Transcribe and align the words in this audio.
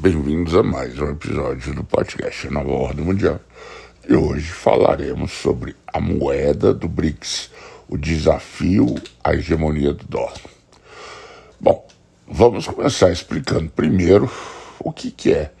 bem-vindos 0.00 0.54
a 0.54 0.62
mais 0.62 0.98
um 0.98 1.10
episódio 1.10 1.74
do 1.74 1.84
podcast 1.84 2.48
Nova 2.48 2.70
Ordem 2.70 3.04
Mundial. 3.04 3.38
E 4.08 4.14
hoje 4.14 4.46
falaremos 4.46 5.30
sobre 5.30 5.76
a 5.86 6.00
moeda 6.00 6.72
do 6.72 6.88
BRICS, 6.88 7.50
o 7.86 7.98
desafio 7.98 8.94
à 9.22 9.34
hegemonia 9.34 9.92
do 9.92 10.06
dólar. 10.06 10.40
Bom, 11.60 11.86
vamos 12.26 12.66
começar 12.66 13.10
explicando 13.10 13.68
primeiro 13.68 14.30
o 14.78 14.90
que, 14.90 15.10
que 15.10 15.34
é 15.34 15.52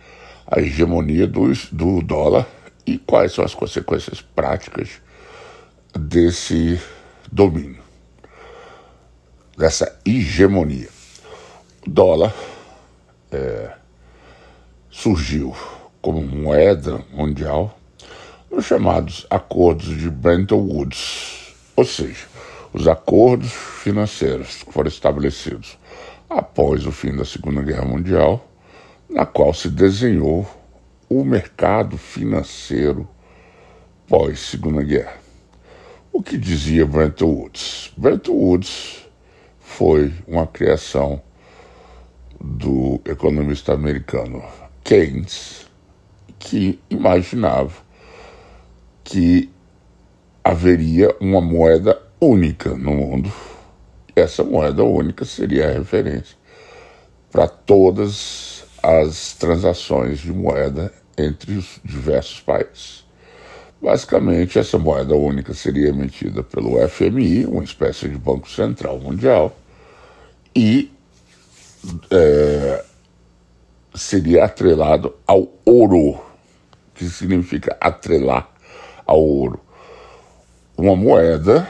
a 0.46 0.58
hegemonia 0.58 1.26
do, 1.26 1.52
do 1.70 2.00
dólar 2.00 2.48
e 2.86 2.96
quais 2.96 3.34
são 3.34 3.44
as 3.44 3.54
consequências 3.54 4.22
práticas 4.22 5.02
desse 5.94 6.80
domínio, 7.30 7.82
dessa 9.58 10.00
hegemonia. 10.02 10.88
O 11.86 11.90
dólar 11.90 12.34
é, 13.30 13.79
surgiu 14.90 15.54
como 16.02 16.20
moeda 16.20 17.00
mundial 17.12 17.78
nos 18.50 18.64
chamados 18.64 19.26
acordos 19.30 19.96
de 19.96 20.10
Bretton 20.10 20.56
Woods, 20.56 21.54
ou 21.76 21.84
seja, 21.84 22.26
os 22.72 22.88
acordos 22.88 23.52
financeiros 23.52 24.62
que 24.64 24.72
foram 24.72 24.88
estabelecidos 24.88 25.78
após 26.28 26.86
o 26.86 26.92
fim 26.92 27.14
da 27.14 27.24
Segunda 27.24 27.62
Guerra 27.62 27.84
Mundial, 27.84 28.44
na 29.08 29.24
qual 29.24 29.54
se 29.54 29.68
desenhou 29.68 30.48
o 31.08 31.24
mercado 31.24 31.96
financeiro 31.96 33.08
pós 34.08 34.40
Segunda 34.40 34.82
Guerra. 34.82 35.14
O 36.12 36.22
que 36.22 36.36
dizia 36.36 36.84
Bretton 36.84 37.26
Woods? 37.26 37.92
Bretton 37.96 38.32
Woods 38.32 39.08
foi 39.60 40.12
uma 40.26 40.46
criação 40.46 41.22
do 42.40 43.00
economista 43.04 43.72
americano 43.72 44.42
Keynes, 44.90 45.66
que 46.36 46.80
imaginava 46.90 47.74
que 49.04 49.48
haveria 50.42 51.14
uma 51.20 51.40
moeda 51.40 52.02
única 52.20 52.70
no 52.70 52.96
mundo. 52.96 53.32
Essa 54.16 54.42
moeda 54.42 54.82
única 54.82 55.24
seria 55.24 55.68
a 55.68 55.72
referência 55.74 56.36
para 57.30 57.46
todas 57.46 58.64
as 58.82 59.34
transações 59.34 60.18
de 60.18 60.32
moeda 60.32 60.92
entre 61.16 61.52
os 61.52 61.78
diversos 61.84 62.40
países. 62.40 63.04
Basicamente, 63.80 64.58
essa 64.58 64.76
moeda 64.76 65.14
única 65.14 65.54
seria 65.54 65.90
emitida 65.90 66.42
pelo 66.42 66.76
FMI, 66.88 67.46
uma 67.46 67.62
espécie 67.62 68.08
de 68.08 68.18
Banco 68.18 68.50
Central 68.50 68.98
Mundial, 68.98 69.56
e 70.52 70.90
é, 72.10 72.84
seria 73.94 74.44
atrelado 74.44 75.14
ao 75.26 75.48
ouro, 75.64 76.20
que 76.94 77.04
significa 77.06 77.76
atrelar 77.80 78.48
ao 79.06 79.20
ouro. 79.20 79.60
Uma 80.76 80.96
moeda 80.96 81.68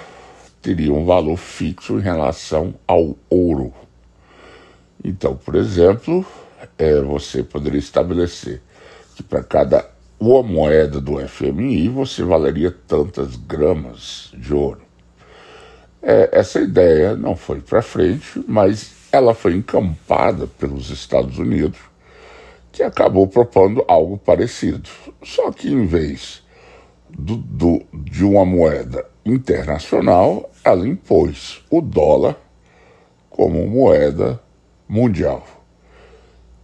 teria 0.63 0.93
um 0.93 1.05
valor 1.05 1.37
fixo 1.37 1.99
em 1.99 2.03
relação 2.03 2.75
ao 2.87 3.17
ouro. 3.29 3.73
Então, 5.03 5.35
por 5.37 5.55
exemplo, 5.55 6.25
é, 6.79 7.01
você 7.01 7.43
poderia 7.43 7.79
estabelecer 7.79 8.61
que 9.17 9.23
para 9.23 9.43
cada 9.43 9.89
uma 10.19 10.43
moeda 10.43 11.01
do 11.01 11.27
FMI 11.27 11.89
você 11.89 12.23
valeria 12.23 12.71
tantas 12.71 13.37
gramas 13.37 14.31
de 14.35 14.53
ouro. 14.53 14.83
É, 16.03 16.29
essa 16.33 16.61
ideia 16.61 17.15
não 17.15 17.35
foi 17.35 17.61
para 17.61 17.83
frente, 17.83 18.43
mas 18.47 18.93
ela 19.11 19.35
foi 19.35 19.55
encampada 19.55 20.47
pelos 20.47 20.91
Estados 20.91 21.39
Unidos 21.39 21.90
que 22.73 22.83
acabou 22.83 23.27
propondo 23.27 23.85
algo 23.89 24.17
parecido. 24.17 24.89
Só 25.23 25.51
que 25.51 25.69
em 25.71 25.87
vez 25.87 26.43
do, 27.09 27.37
do, 27.37 27.83
de 27.93 28.25
uma 28.25 28.45
moeda 28.45 29.05
internacional, 29.25 30.51
ela 30.65 30.87
impôs 30.87 31.65
o 31.71 31.81
dólar 31.81 32.37
como 33.29 33.67
moeda 33.67 34.41
mundial. 34.89 35.47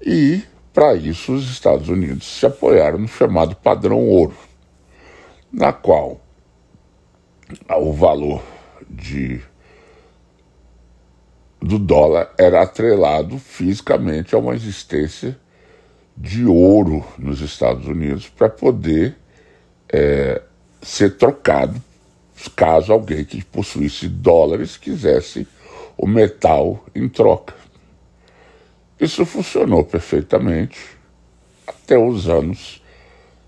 E, 0.00 0.42
para 0.72 0.94
isso, 0.94 1.34
os 1.34 1.50
Estados 1.50 1.88
Unidos 1.88 2.26
se 2.26 2.47
apoiaram 2.47 2.98
no 2.98 3.09
chamado 3.09 3.56
padrão 3.56 4.06
ouro, 4.09 4.36
na 5.53 5.72
qual 5.72 6.20
o 7.69 7.92
valor 7.92 8.42
de 8.88 9.41
do 11.60 11.78
dólar 11.78 12.32
era 12.38 12.62
atrelado 12.62 13.38
fisicamente 13.38 14.34
a 14.34 14.38
uma 14.38 14.54
existência 14.54 15.38
de 16.16 16.44
ouro 16.47 17.04
nos 17.19 17.41
Estados 17.41 17.87
Unidos 17.87 18.28
para 18.28 18.49
poder 18.49 19.16
é, 19.93 20.43
ser 20.81 21.16
trocado 21.16 21.81
caso 22.54 22.93
alguém 22.93 23.25
que 23.25 23.44
possuísse 23.44 24.09
dólares 24.09 24.77
quisesse 24.77 25.47
o 25.97 26.06
metal 26.06 26.84
em 26.94 27.09
troca. 27.09 27.54
Isso 29.00 29.25
funcionou 29.25 29.84
perfeitamente 29.84 30.78
até 31.66 31.99
os 31.99 32.28
anos 32.28 32.83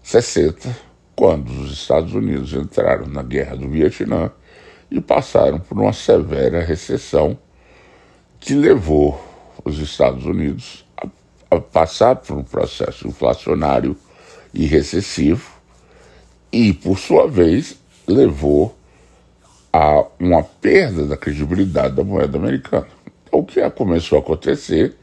60, 0.03 0.77
quando 1.15 1.51
os 1.51 1.73
Estados 1.73 2.15
Unidos 2.15 2.53
entraram 2.55 3.07
na 3.07 3.23
guerra 3.23 3.57
do 3.57 3.69
Vietnã 3.69 4.31
e 4.91 5.01
passaram 5.01 5.59
por 5.59 5.79
uma 5.79 5.93
severa 5.93 6.63
recessão 6.63 7.39
que 8.41 8.55
levou 8.55 9.23
os 9.65 9.79
Estados 9.79 10.25
Unidos 10.25 10.88
a 11.51 11.61
passar 11.61 12.17
por 12.17 12.37
um 12.37 12.43
processo 12.43 13.09
inflacionário 13.09 13.97
e 14.53 14.67
recessivo 14.67 15.51
e, 16.53 16.73
por 16.73 16.99
sua 16.99 17.29
vez, 17.29 17.79
levou 18.07 18.77
a 19.73 20.05
uma 20.19 20.43
perda 20.43 21.07
da 21.07 21.17
credibilidade 21.17 21.95
da 21.95 22.05
moeda 22.05 22.39
americana. 22.39 22.89
Então, 23.25 23.41
o 23.41 23.45
que 23.45 23.69
começou 23.71 24.19
a 24.19 24.21
acontecer 24.21 24.97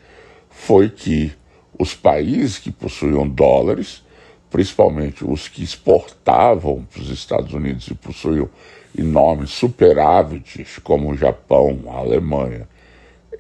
foi 0.50 0.89
que 0.89 1.31
os 1.78 1.94
países 1.94 2.57
que 2.57 2.72
possuíam 2.72 3.28
dólares, 3.28 4.03
principalmente 4.50 5.23
os 5.23 5.47
que 5.47 5.63
exportavam 5.63 6.85
para 6.91 7.01
os 7.01 7.09
Estados 7.09 7.53
Unidos 7.53 7.88
e 7.88 7.94
possuíam 7.94 8.50
enormes 8.97 9.51
superávites, 9.51 10.79
como 10.79 11.11
o 11.11 11.17
Japão, 11.17 11.79
a 11.89 11.97
Alemanha, 11.97 12.67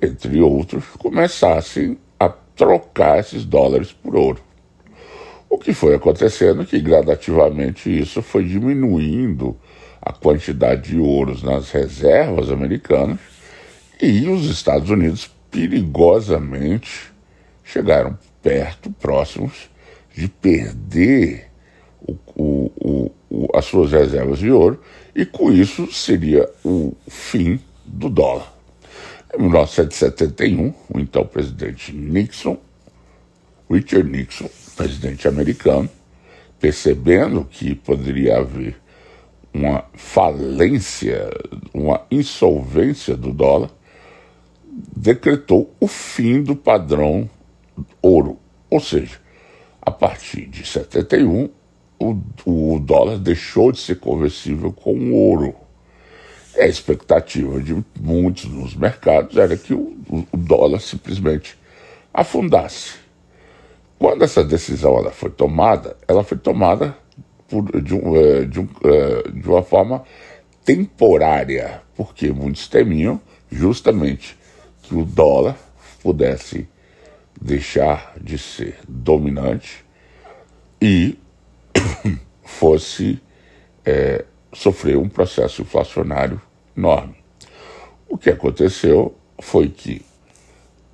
entre 0.01 0.41
outros, 0.41 0.83
começassem 0.99 1.97
trocar 2.55 3.19
esses 3.19 3.45
dólares 3.45 3.91
por 3.91 4.15
ouro. 4.15 4.41
O 5.49 5.57
que 5.57 5.73
foi 5.73 5.95
acontecendo 5.95 6.63
é 6.63 6.65
que 6.65 6.79
gradativamente 6.79 7.89
isso 7.89 8.21
foi 8.21 8.43
diminuindo 8.43 9.57
a 10.01 10.11
quantidade 10.11 10.91
de 10.91 10.99
ouros 10.99 11.41
nas 11.41 11.71
reservas 11.71 12.51
americanas 12.51 13.19
e 14.01 14.27
os 14.27 14.45
Estados 14.45 14.89
Unidos 14.89 15.31
perigosamente 15.49 17.13
chegaram 17.63 18.17
perto, 18.41 18.91
próximos 18.91 19.69
de 20.13 20.27
perder 20.27 21.49
o, 22.01 22.15
o, 22.35 23.11
o, 23.29 23.49
as 23.53 23.65
suas 23.65 23.91
reservas 23.91 24.39
de 24.39 24.51
ouro 24.51 24.79
e 25.15 25.25
com 25.25 25.51
isso 25.51 25.91
seria 25.91 26.49
o 26.63 26.93
fim 27.07 27.59
do 27.85 28.09
dólar. 28.09 28.54
Em 29.37 29.41
1971, 29.41 30.73
o 30.93 30.97
então 30.97 31.25
presidente 31.25 31.91
Nixon, 31.91 32.57
Richard 33.69 34.09
Nixon, 34.09 34.49
presidente 34.77 35.27
americano, 35.27 35.89
percebendo 36.57 37.43
que 37.43 37.75
poderia 37.75 38.37
haver 38.37 38.77
uma 39.53 39.83
falência, 39.93 41.29
uma 41.73 42.05
insolvência 42.09 43.17
do 43.17 43.33
dólar, 43.33 43.71
decretou 44.95 45.75
o 45.81 45.87
fim 45.87 46.41
do 46.41 46.55
padrão 46.55 47.29
ouro. 48.01 48.39
Ou 48.69 48.79
seja, 48.79 49.19
a 49.81 49.91
partir 49.91 50.45
de 50.47 50.65
71, 50.65 51.49
o, 51.99 52.17
o 52.45 52.79
dólar 52.79 53.17
deixou 53.17 53.73
de 53.73 53.79
ser 53.79 53.99
conversível 53.99 54.71
com 54.71 55.11
ouro. 55.11 55.64
A 56.57 56.65
expectativa 56.65 57.59
de 57.59 57.83
muitos 57.99 58.45
nos 58.45 58.75
mercados 58.75 59.37
era 59.37 59.57
que 59.57 59.73
o, 59.73 59.95
o 60.09 60.37
dólar 60.37 60.79
simplesmente 60.79 61.57
afundasse. 62.13 62.93
Quando 63.99 64.23
essa 64.23 64.43
decisão 64.43 64.97
ela 64.97 65.11
foi 65.11 65.29
tomada, 65.29 65.97
ela 66.07 66.23
foi 66.23 66.37
tomada 66.37 66.95
por, 67.47 67.81
de, 67.81 67.93
um, 67.93 68.15
eh, 68.15 68.45
de, 68.45 68.59
um, 68.59 68.67
eh, 68.83 69.31
de 69.31 69.49
uma 69.49 69.63
forma 69.63 70.03
temporária, 70.63 71.81
porque 71.95 72.31
muitos 72.31 72.67
temiam 72.67 73.21
justamente 73.51 74.37
que 74.81 74.95
o 74.95 75.03
dólar 75.03 75.57
pudesse 76.01 76.67
deixar 77.39 78.13
de 78.19 78.37
ser 78.37 78.77
dominante 78.87 79.83
e 80.81 81.17
fosse 82.43 83.19
é, 83.85 84.25
sofreu 84.55 85.01
um 85.01 85.09
processo 85.09 85.61
inflacionário 85.61 86.41
enorme. 86.75 87.15
O 88.07 88.17
que 88.17 88.29
aconteceu 88.29 89.13
foi 89.39 89.67
que 89.67 90.03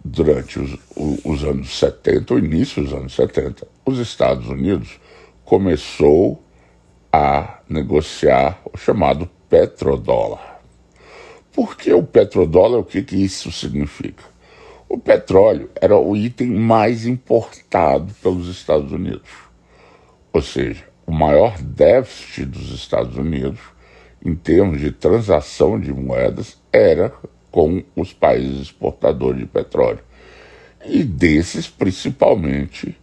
durante 0.04 0.60
os, 0.60 0.78
os 1.24 1.44
anos 1.44 1.78
70, 1.78 2.34
o 2.34 2.40
início 2.40 2.84
dos 2.84 2.92
anos 2.92 3.14
70, 3.14 3.68
os 3.86 4.00
Estados 4.00 4.48
Unidos 4.48 5.00
começou 5.46 6.44
a 7.14 7.60
negociar 7.70 8.60
o 8.74 8.78
chamado 8.78 9.30
petrodólar. 9.48 10.60
Por 11.54 11.76
que 11.76 11.94
o 11.94 12.02
petrodólar? 12.02 12.80
O 12.80 12.86
que, 12.86 13.04
que 13.04 13.16
isso 13.16 13.52
significa? 13.52 14.24
O 14.88 14.98
petróleo 14.98 15.70
era 15.80 15.98
o 15.98 16.16
item 16.16 16.48
mais 16.48 17.06
importado 17.06 18.14
pelos 18.24 18.48
Estados 18.48 18.92
Unidos. 18.92 19.30
Ou 20.34 20.42
seja, 20.42 20.86
o 21.12 21.14
maior 21.14 21.62
déficit 21.62 22.46
dos 22.46 22.72
Estados 22.72 23.18
Unidos 23.18 23.60
em 24.24 24.34
termos 24.34 24.80
de 24.80 24.94
transação 24.94 25.78
de 25.78 25.94
moedas 25.94 26.58
era 26.72 27.12
com 27.52 27.84
os 27.98 28.14
países 28.14 28.62
exportadores 28.62 29.42
de 29.42 29.46
petróleo. 29.46 30.00
E 30.86 31.04
desses, 31.04 31.68
principalmente, 31.68 32.98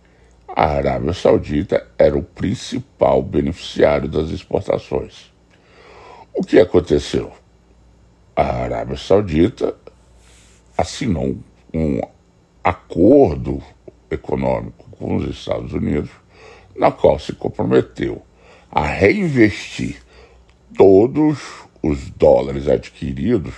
a 0.49 0.65
Arábia 0.69 1.13
Saudita 1.13 1.87
era 1.99 2.17
o 2.17 2.23
principal 2.23 3.23
beneficiário 3.23 4.09
das 4.09 4.31
exportações. 4.31 5.31
O 6.33 6.43
que 6.43 6.59
aconteceu? 6.59 7.31
A 8.35 8.63
Arábia 8.63 8.97
Saudita 8.97 9.77
assinou 10.79 11.37
um 11.75 12.01
acordo 12.65 13.63
econômico 14.11 14.89
com 14.93 15.17
os 15.17 15.29
Estados 15.29 15.75
Unidos, 15.75 16.11
na 16.79 16.91
qual 16.91 17.19
se 17.19 17.33
comprometeu 17.33 18.23
a 18.71 18.87
reinvestir 18.87 20.01
todos 20.77 21.39
os 21.83 22.11
dólares 22.11 22.69
adquiridos 22.69 23.55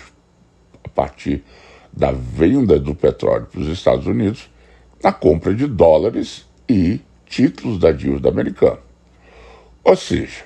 a 0.85 0.89
partir 0.89 1.45
da 1.93 2.13
venda 2.13 2.79
do 2.79 2.95
petróleo 2.95 3.47
para 3.47 3.61
os 3.61 3.69
Estados 3.69 4.07
Unidos 4.07 4.49
na 5.03 5.13
compra 5.13 5.55
de 5.55 5.67
dólares 5.67 6.47
e 6.69 7.01
títulos 7.27 7.79
da 7.79 7.93
dívida 7.93 8.29
americana. 8.29 8.79
Ou 9.83 9.97
seja, 9.97 10.45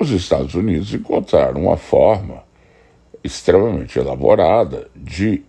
os 0.00 0.10
Estados 0.10 0.54
Unidos 0.54 0.92
encontraram 0.92 1.62
uma 1.62 1.76
forma 1.76 2.44
extremamente 3.22 3.98
elaborada 3.98 4.88
de 4.94 5.42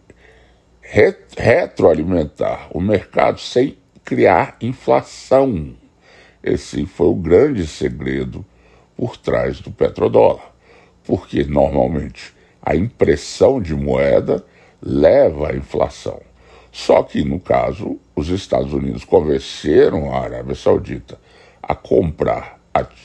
re 0.82 1.16
retroalimentar 1.38 2.70
o 2.72 2.80
mercado 2.80 3.40
sem 3.40 3.78
criar 4.04 4.56
inflação. 4.62 5.76
Esse 6.46 6.86
foi 6.86 7.08
o 7.08 7.16
grande 7.16 7.66
segredo 7.66 8.46
por 8.96 9.18
trás 9.18 9.60
do 9.60 9.72
petrodólar 9.72 10.56
porque 11.06 11.44
normalmente 11.44 12.34
a 12.62 12.76
impressão 12.76 13.62
de 13.62 13.74
moeda 13.74 14.44
leva 14.82 15.52
à 15.52 15.56
inflação. 15.56 16.20
Só 16.72 17.04
que, 17.04 17.24
no 17.24 17.40
caso, 17.40 17.98
os 18.16 18.28
Estados 18.30 18.74
Unidos 18.74 19.06
convenceram 19.06 20.14
a 20.14 20.20
Arábia 20.20 20.56
Saudita 20.56 21.18
a 21.64 21.74
comprar 21.74 22.60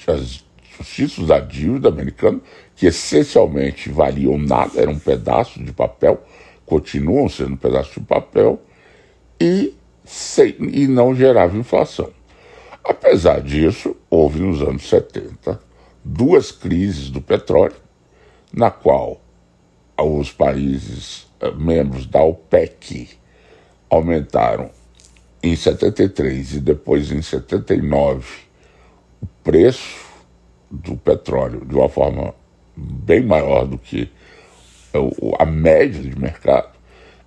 os 0.08 0.44
títulos 0.88 1.28
da 1.28 1.38
dívida 1.38 1.88
americana, 1.88 2.40
que 2.74 2.86
essencialmente 2.86 3.90
valiam 3.90 4.36
nada, 4.38 4.80
eram 4.80 4.94
um 4.94 4.98
pedaço 4.98 5.62
de 5.62 5.72
papel, 5.72 6.22
continuam 6.66 7.28
sendo 7.28 7.52
um 7.52 7.56
pedaço 7.56 8.00
de 8.00 8.06
papel, 8.06 8.60
e, 9.40 9.74
sem, 10.04 10.56
e 10.58 10.88
não 10.88 11.14
gerava 11.14 11.56
inflação. 11.56 12.10
Apesar 12.84 13.40
disso, 13.40 13.96
houve 14.08 14.40
nos 14.40 14.62
anos 14.62 14.88
70 14.88 15.60
duas 16.04 16.50
crises 16.50 17.10
do 17.10 17.20
petróleo, 17.20 17.76
na 18.52 18.70
qual 18.70 19.20
os 19.98 20.32
países 20.32 21.26
eh, 21.40 21.50
membros 21.52 22.06
da 22.06 22.22
OPEC 22.22 23.10
aumentaram 23.88 24.70
em 25.42 25.54
73 25.54 26.54
e 26.54 26.60
depois 26.60 27.12
em 27.12 27.22
79 27.22 28.26
o 29.20 29.26
preço 29.44 30.06
do 30.70 30.96
petróleo 30.96 31.64
de 31.64 31.74
uma 31.74 31.88
forma 31.88 32.34
bem 32.76 33.22
maior 33.22 33.66
do 33.66 33.76
que 33.76 34.10
a 35.38 35.44
média 35.44 36.00
de 36.00 36.18
mercado. 36.18 36.78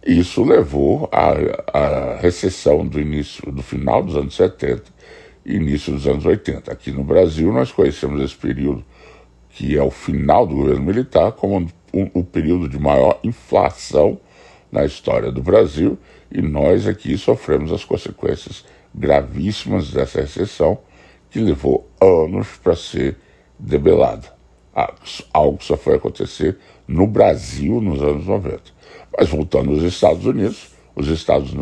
Isso 0.06 0.44
levou 0.44 1.08
à, 1.12 1.32
à 1.74 2.16
recessão 2.18 2.86
do 2.86 3.00
início, 3.00 3.52
do 3.52 3.64
final 3.64 4.04
dos 4.04 4.16
anos 4.16 4.36
70 4.36 4.84
e 4.90 4.93
início 5.46 5.94
dos 5.94 6.08
anos 6.08 6.26
80. 6.26 6.72
Aqui 6.72 6.92
no 6.92 7.04
Brasil 7.04 7.52
nós 7.52 7.72
conhecemos 7.72 8.22
esse 8.22 8.36
período 8.36 8.84
que 9.50 9.78
é 9.78 9.84
o 9.84 9.92
final 9.92 10.48
do 10.48 10.56
governo 10.56 10.84
militar, 10.84 11.32
como 11.32 11.68
um, 11.94 12.10
o 12.14 12.24
período 12.24 12.68
de 12.68 12.80
maior 12.80 13.20
inflação 13.24 14.20
na 14.72 14.84
história 14.84 15.32
do 15.32 15.44
Brasil, 15.44 15.98
e 16.32 16.42
nós 16.42 16.88
aqui 16.88 17.16
sofremos 17.18 17.72
as 17.72 17.86
consequências 17.86 18.66
gravíssimas 18.94 19.92
dessa 19.92 20.22
recessão, 20.22 20.80
que 21.30 21.40
levou 21.40 21.88
anos 22.02 22.48
para 22.64 22.76
ser 22.76 23.18
debelada. 23.60 24.34
Algo 25.32 25.60
que 25.60 25.66
só 25.66 25.78
foi 25.78 25.96
acontecer 25.96 26.58
no 26.88 27.06
Brasil 27.06 27.80
nos 27.80 28.02
anos 28.02 28.26
90. 28.26 28.62
Mas 29.16 29.30
voltando 29.30 29.72
aos 29.72 29.84
Estados 29.84 30.26
Unidos, 30.26 30.72
os 30.96 31.08
Estados 31.08 31.54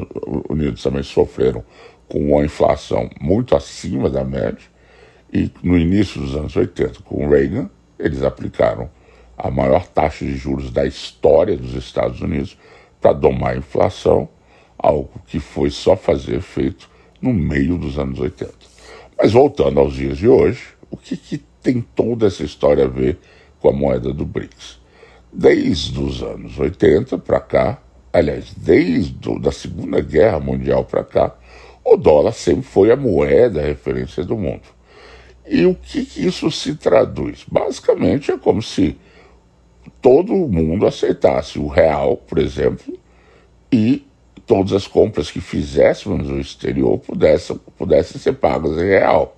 Unidos 0.49 0.81
também 0.81 1.03
sofreram 1.03 1.63
com 2.11 2.19
uma 2.19 2.43
inflação 2.43 3.09
muito 3.21 3.55
acima 3.55 4.09
da 4.09 4.21
média, 4.21 4.69
e 5.31 5.49
no 5.63 5.77
início 5.77 6.19
dos 6.19 6.35
anos 6.35 6.53
80, 6.57 7.03
com 7.03 7.29
Reagan, 7.29 7.69
eles 7.97 8.21
aplicaram 8.21 8.89
a 9.37 9.49
maior 9.49 9.87
taxa 9.87 10.25
de 10.25 10.35
juros 10.35 10.71
da 10.71 10.85
história 10.85 11.55
dos 11.55 11.73
Estados 11.73 12.19
Unidos 12.19 12.57
para 12.99 13.13
domar 13.13 13.53
a 13.53 13.57
inflação, 13.57 14.27
algo 14.77 15.21
que 15.25 15.39
foi 15.39 15.69
só 15.69 15.95
fazer 15.95 16.35
efeito 16.35 16.89
no 17.21 17.31
meio 17.31 17.77
dos 17.77 17.97
anos 17.97 18.19
80. 18.19 18.51
Mas 19.17 19.31
voltando 19.31 19.79
aos 19.79 19.93
dias 19.93 20.17
de 20.17 20.27
hoje, 20.27 20.61
o 20.89 20.97
que, 20.97 21.15
que 21.15 21.37
tem 21.63 21.79
toda 21.79 22.27
essa 22.27 22.43
história 22.43 22.83
a 22.83 22.89
ver 22.89 23.19
com 23.61 23.69
a 23.69 23.73
moeda 23.73 24.13
do 24.13 24.25
BRICS? 24.25 24.81
Desde 25.31 25.97
os 25.97 26.21
anos 26.21 26.59
80 26.59 27.17
para 27.19 27.39
cá, 27.39 27.81
aliás, 28.11 28.53
desde 28.53 29.15
a 29.47 29.51
Segunda 29.51 30.01
Guerra 30.01 30.41
Mundial 30.41 30.83
para 30.83 31.05
cá, 31.05 31.35
o 31.83 31.97
dólar 31.97 32.33
sempre 32.33 32.63
foi 32.63 32.91
a 32.91 32.95
moeda 32.95 33.61
a 33.61 33.65
referência 33.65 34.23
do 34.23 34.37
mundo. 34.37 34.63
E 35.47 35.65
o 35.65 35.75
que, 35.75 36.05
que 36.05 36.25
isso 36.25 36.49
se 36.51 36.75
traduz? 36.75 37.43
Basicamente 37.49 38.31
é 38.31 38.37
como 38.37 38.61
se 38.61 38.97
todo 40.01 40.33
mundo 40.33 40.85
aceitasse 40.85 41.59
o 41.59 41.67
real, 41.67 42.17
por 42.17 42.37
exemplo, 42.37 42.97
e 43.71 44.05
todas 44.45 44.73
as 44.73 44.87
compras 44.87 45.31
que 45.31 45.41
fizéssemos 45.41 46.27
no 46.27 46.39
exterior 46.39 46.97
pudessem, 46.99 47.59
pudessem 47.77 48.19
ser 48.19 48.33
pagas 48.33 48.77
em 48.77 48.87
real. 48.87 49.37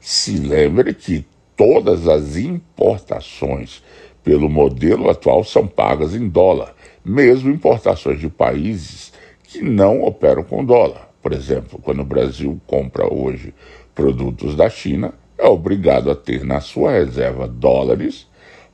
Se 0.00 0.36
lembre 0.36 0.94
que 0.94 1.24
todas 1.56 2.08
as 2.08 2.36
importações 2.36 3.82
pelo 4.24 4.48
modelo 4.48 5.10
atual 5.10 5.44
são 5.44 5.66
pagas 5.66 6.14
em 6.14 6.28
dólar, 6.28 6.74
mesmo 7.04 7.50
importações 7.50 8.20
de 8.20 8.28
países 8.28 9.12
que 9.44 9.60
não 9.62 10.02
operam 10.02 10.42
com 10.42 10.64
dólar. 10.64 11.11
Por 11.22 11.32
exemplo, 11.32 11.78
quando 11.80 12.00
o 12.00 12.04
Brasil 12.04 12.60
compra 12.66 13.12
hoje 13.12 13.54
produtos 13.94 14.56
da 14.56 14.68
China, 14.68 15.14
é 15.38 15.46
obrigado 15.46 16.10
a 16.10 16.16
ter 16.16 16.44
na 16.44 16.60
sua 16.60 16.90
reserva 16.92 17.46
dólares 17.46 18.26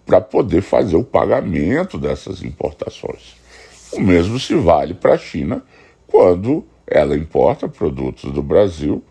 para 0.07 0.21
poder 0.21 0.63
fazer 0.63 0.97
o 0.97 1.05
pagamento 1.05 1.99
dessas 1.99 2.43
importações. 2.43 3.37
O 3.93 4.01
mesmo 4.01 4.39
se 4.41 4.55
vale 4.55 4.95
para 4.95 5.15
a 5.15 5.19
China 5.19 5.63
quando 6.07 6.65
ela 6.87 7.15
importa 7.15 7.69
produtos 7.69 8.33
do 8.33 8.43
Brasil 8.43 9.05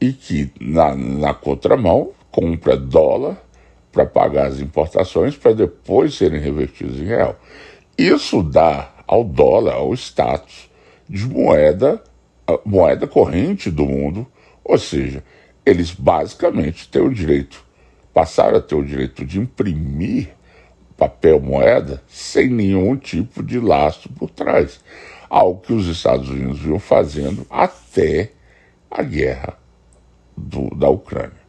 e 0.00 0.12
que, 0.12 0.50
na, 0.58 0.94
na 0.94 1.34
contramão, 1.34 2.12
compra 2.30 2.76
dólar 2.76 3.36
para 3.92 4.06
pagar 4.06 4.46
as 4.46 4.60
importações 4.60 5.36
para 5.36 5.52
depois 5.52 6.14
serem 6.14 6.40
revertidos 6.40 6.98
em 6.98 7.04
real. 7.04 7.38
Isso 7.96 8.42
dá 8.42 8.92
ao 9.06 9.22
dólar 9.22 9.82
o 9.82 9.94
status 9.94 10.68
de 11.08 11.26
moeda, 11.26 12.02
moeda 12.64 13.06
corrente 13.06 13.70
do 13.70 13.86
mundo, 13.86 14.26
ou 14.62 14.78
seja, 14.78 15.22
eles 15.64 15.90
basicamente 15.90 16.88
têm 16.88 17.02
o 17.02 17.12
direito, 17.12 17.64
passaram 18.12 18.58
a 18.58 18.60
ter 18.60 18.74
o 18.74 18.84
direito 18.84 19.24
de 19.24 19.40
imprimir 19.40 20.28
papel 20.96 21.40
moeda 21.40 22.02
sem 22.06 22.48
nenhum 22.48 22.96
tipo 22.96 23.42
de 23.42 23.58
laço 23.58 24.08
por 24.10 24.30
trás. 24.30 24.80
Algo 25.28 25.60
que 25.60 25.72
os 25.72 25.86
Estados 25.86 26.28
Unidos 26.28 26.60
vinham 26.60 26.78
fazendo 26.78 27.46
até 27.50 28.30
a 28.90 29.02
guerra 29.02 29.58
do, 30.36 30.70
da 30.76 30.88
Ucrânia. 30.88 31.44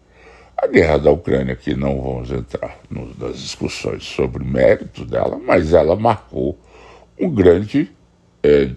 A 0.57 0.67
guerra 0.67 0.97
da 0.97 1.11
Ucrânia, 1.11 1.55
que 1.55 1.75
não 1.75 2.01
vamos 2.01 2.31
entrar 2.31 2.79
nas 3.19 3.37
discussões 3.37 4.03
sobre 4.03 4.43
mérito 4.43 5.05
dela, 5.05 5.37
mas 5.37 5.73
ela 5.73 5.95
marcou 5.95 6.57
um 7.19 7.29
grande 7.29 7.91
é, 8.41 8.71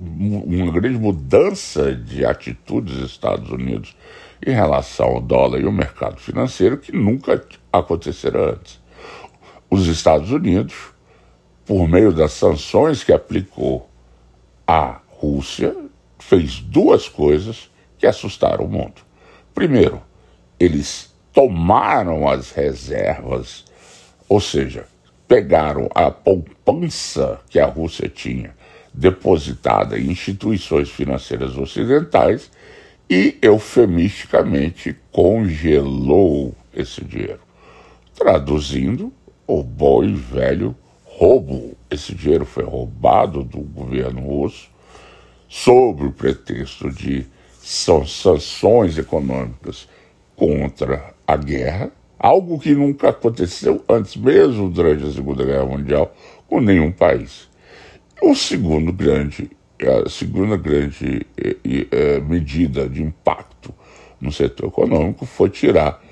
uma 0.00 0.72
grande 0.72 0.98
mudança 0.98 1.94
de 1.94 2.24
atitude 2.24 2.94
dos 2.94 3.10
Estados 3.10 3.50
Unidos 3.50 3.94
em 4.44 4.52
relação 4.52 5.06
ao 5.06 5.20
dólar 5.20 5.60
e 5.60 5.66
ao 5.66 5.72
mercado 5.72 6.18
financeiro 6.18 6.78
que 6.78 6.92
nunca 6.92 7.44
acontecera 7.72 8.52
antes. 8.52 8.80
Os 9.70 9.86
Estados 9.86 10.32
Unidos, 10.32 10.74
por 11.66 11.86
meio 11.86 12.12
das 12.12 12.32
sanções 12.32 13.04
que 13.04 13.12
aplicou 13.12 13.88
a 14.66 15.00
Rússia 15.08 15.76
fez 16.18 16.60
duas 16.60 17.08
coisas 17.08 17.70
que 17.98 18.06
assustaram 18.06 18.64
o 18.64 18.68
mundo. 18.68 19.02
Primeiro, 19.54 20.02
eles 20.58 21.14
tomaram 21.32 22.28
as 22.28 22.50
reservas, 22.50 23.64
ou 24.28 24.40
seja, 24.40 24.86
pegaram 25.28 25.88
a 25.94 26.10
poupança 26.10 27.40
que 27.48 27.58
a 27.58 27.66
Rússia 27.66 28.08
tinha 28.08 28.54
depositada 28.92 29.98
em 29.98 30.10
instituições 30.10 30.90
financeiras 30.90 31.56
ocidentais 31.56 32.50
e 33.08 33.36
eufemisticamente 33.42 34.96
congelou 35.10 36.54
esse 36.72 37.04
dinheiro. 37.04 37.40
Traduzindo, 38.14 39.12
o 39.46 39.62
bom 39.62 40.04
e 40.04 40.14
velho 40.14 40.76
roubo. 41.04 41.76
Esse 41.90 42.14
dinheiro 42.14 42.44
foi 42.44 42.64
roubado 42.64 43.42
do 43.42 43.58
governo 43.58 44.20
russo 44.20 44.68
sob 45.48 46.04
o 46.04 46.12
pretexto 46.12 46.88
de 46.88 47.26
sanções 47.60 48.96
econômicas 48.96 49.88
contra 50.36 51.12
a 51.26 51.36
guerra, 51.36 51.90
algo 52.16 52.58
que 52.58 52.72
nunca 52.72 53.10
aconteceu 53.10 53.84
antes 53.88 54.16
mesmo 54.16 54.70
durante 54.70 55.04
a 55.04 55.12
Segunda 55.12 55.44
Guerra 55.44 55.66
Mundial 55.66 56.14
com 56.48 56.60
nenhum 56.60 56.92
país. 56.92 57.49
O 58.22 58.34
segundo 58.34 58.92
grande, 58.92 59.50
a 59.80 60.06
segunda 60.08 60.54
grande 60.54 61.26
é, 61.90 62.20
medida 62.20 62.86
de 62.86 63.02
impacto 63.02 63.72
no 64.20 64.30
setor 64.30 64.68
econômico 64.68 65.24
foi 65.24 65.48
tirar 65.48 66.04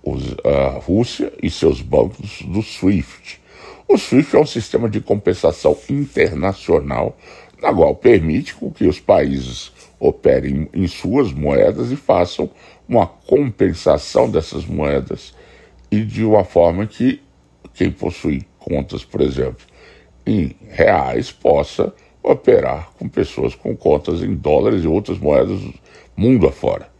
os, 0.00 0.36
a 0.44 0.78
Rússia 0.78 1.32
e 1.42 1.50
seus 1.50 1.80
bancos 1.80 2.42
do 2.42 2.62
SWIFT. 2.62 3.40
O 3.88 3.98
SWIFT 3.98 4.36
é 4.36 4.38
um 4.38 4.46
sistema 4.46 4.88
de 4.88 5.00
compensação 5.00 5.76
internacional 5.90 7.18
na 7.60 7.74
qual 7.74 7.92
permite 7.96 8.54
que 8.76 8.86
os 8.86 9.00
países 9.00 9.72
operem 9.98 10.68
em 10.72 10.86
suas 10.86 11.32
moedas 11.32 11.90
e 11.90 11.96
façam 11.96 12.48
uma 12.88 13.04
compensação 13.04 14.30
dessas 14.30 14.64
moedas 14.64 15.34
e 15.90 16.04
de 16.04 16.24
uma 16.24 16.44
forma 16.44 16.86
que 16.86 17.20
quem 17.74 17.90
possui 17.90 18.46
contas, 18.60 19.04
por 19.04 19.20
exemplo, 19.20 19.66
em 20.28 20.56
reais 20.68 21.32
possa 21.32 21.92
operar 22.22 22.90
com 22.98 23.08
pessoas 23.08 23.54
com 23.54 23.74
contas 23.76 24.22
em 24.22 24.34
dólares 24.34 24.84
e 24.84 24.86
outras 24.86 25.18
moedas 25.18 25.60
mundo 26.16 26.46
afora. 26.46 26.90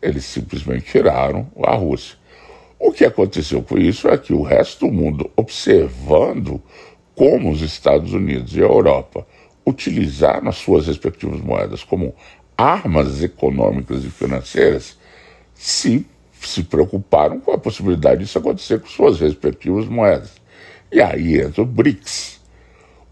Eles 0.00 0.24
simplesmente 0.24 0.86
tiraram 0.86 1.46
a 1.62 1.74
Rússia. 1.74 2.16
O 2.78 2.90
que 2.90 3.04
aconteceu 3.04 3.62
com 3.62 3.76
isso 3.76 4.08
é 4.08 4.16
que 4.16 4.32
o 4.32 4.42
resto 4.42 4.86
do 4.86 4.92
mundo, 4.92 5.30
observando 5.36 6.62
como 7.14 7.50
os 7.50 7.60
Estados 7.60 8.14
Unidos 8.14 8.56
e 8.56 8.60
a 8.60 8.66
Europa 8.66 9.26
utilizaram 9.66 10.48
as 10.48 10.56
suas 10.56 10.86
respectivas 10.86 11.40
moedas 11.40 11.84
como 11.84 12.14
armas 12.56 13.22
econômicas 13.22 14.04
e 14.04 14.10
financeiras, 14.10 14.96
se, 15.54 16.06
se 16.40 16.62
preocuparam 16.64 17.38
com 17.40 17.52
a 17.52 17.58
possibilidade 17.58 18.22
disso 18.22 18.38
acontecer 18.38 18.80
com 18.80 18.86
suas 18.86 19.20
respectivas 19.20 19.86
moedas. 19.86 20.32
E 20.90 21.00
aí 21.02 21.38
entra 21.38 21.62
o 21.62 21.66
BRICS. 21.66 22.39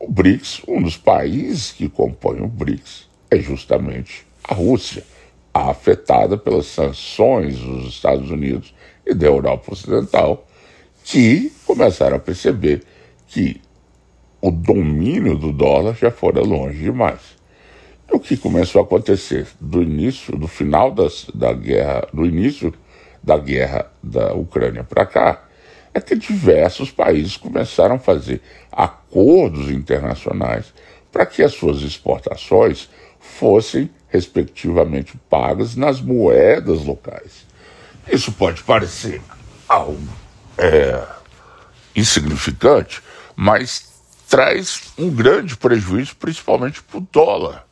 O 0.01 0.07
BRICS, 0.07 0.63
um 0.69 0.81
dos 0.81 0.97
países 0.97 1.73
que 1.73 1.89
compõem 1.89 2.41
o 2.41 2.47
BRICS, 2.47 3.09
é 3.31 3.39
justamente 3.39 4.25
a 4.45 4.55
Rússia, 4.55 5.05
afetada 5.53 6.39
pelas 6.39 6.67
sanções 6.67 7.59
dos 7.59 7.89
Estados 7.89 8.31
Unidos 8.31 8.73
e 9.05 9.13
da 9.13 9.27
Europa 9.27 9.73
Ocidental, 9.73 10.47
que 11.03 11.53
começaram 11.67 12.17
a 12.17 12.21
perceber 12.21 12.85
que 13.27 13.61
o 14.41 14.53
domínio 14.53 15.37
do 15.37 15.53
dólar 15.53 15.97
já 15.97 16.13
fora 16.13 16.41
longe 16.41 16.79
demais. 16.79 17.37
O 18.11 18.21
que 18.21 18.37
começou 18.37 18.81
a 18.81 18.85
acontecer 18.85 19.49
do 19.61 19.83
início, 19.83 20.37
do 20.37 20.47
final 20.47 20.93
das, 20.93 21.27
da 21.35 21.53
guerra, 21.53 22.07
do 22.13 22.25
início 22.25 22.73
da 23.23 23.37
guerra 23.37 23.91
da 24.03 24.33
Ucrânia 24.33 24.85
para 24.85 25.05
cá, 25.05 25.48
é 25.99 26.01
que 26.01 26.17
diversos 26.17 26.91
países 26.91 27.37
começaram 27.37 27.97
a 27.97 27.99
fazer 27.99 28.41
acordos 28.71 29.71
internacionais 29.71 30.73
para 31.13 31.27
que 31.27 31.43
as 31.43 31.53
suas 31.53 31.83
exportações 31.83 32.89
fossem, 33.19 33.91
respectivamente, 34.09 35.19
pagas 35.29 35.75
nas 35.75 36.01
moedas 36.01 36.85
locais. 36.85 37.47
Isso 38.11 38.33
pode 38.33 38.63
parecer 38.63 39.21
algo 39.69 40.09
é, 40.57 41.05
insignificante, 41.95 43.03
mas 43.35 43.89
traz 44.29 44.93
um 44.97 45.11
grande 45.11 45.57
prejuízo, 45.57 46.15
principalmente 46.17 46.83
para 46.83 46.99
o 46.99 47.09
dólar. 47.13 47.67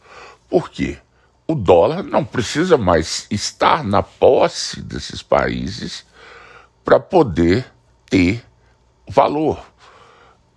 Por 0.49 0.71
quê? 0.71 0.99
O 1.47 1.55
dólar 1.55 2.03
não 2.03 2.25
precisa 2.25 2.77
mais 2.77 3.27
estar 3.31 3.85
na 3.85 4.03
posse 4.03 4.81
desses 4.81 5.23
países 5.23 6.05
para 6.85 6.99
poder 6.99 7.65
ter 8.09 8.43
valor. 9.09 9.61